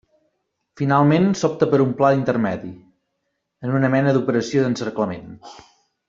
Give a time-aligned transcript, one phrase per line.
[0.79, 2.71] Finalment s'optà per un pla intermedi,
[3.67, 5.29] en una mena d'operació d'encerclament.